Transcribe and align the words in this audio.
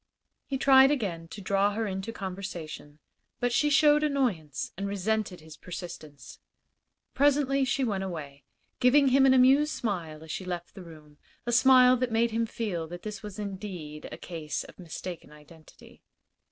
He 0.47 0.57
tried 0.57 0.89
again 0.89 1.27
to 1.27 1.41
draw 1.41 1.73
her 1.73 1.85
into 1.85 2.11
conversation, 2.11 2.97
but 3.39 3.53
she 3.53 3.69
showed 3.69 4.01
annoyance 4.01 4.71
and 4.75 4.87
resented 4.87 5.41
his 5.41 5.55
persistence. 5.57 6.39
Presently 7.13 7.63
she 7.63 7.83
went 7.83 8.03
away, 8.03 8.43
giving 8.79 9.09
him 9.09 9.27
an 9.27 9.33
amused 9.35 9.73
smile 9.73 10.23
as 10.23 10.31
she 10.31 10.43
left 10.43 10.73
the 10.73 10.81
room 10.81 11.19
a 11.45 11.51
smile 11.51 11.97
that 11.97 12.11
made 12.11 12.31
him 12.31 12.47
feel 12.47 12.87
that 12.87 13.03
this 13.03 13.21
was 13.21 13.37
indeed 13.37 14.09
a 14.11 14.17
case 14.17 14.63
of 14.63 14.79
mistaken 14.79 15.31
identity. 15.31 16.01